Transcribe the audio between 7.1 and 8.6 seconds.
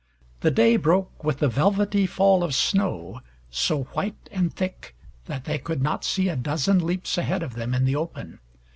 ahead of them in the open.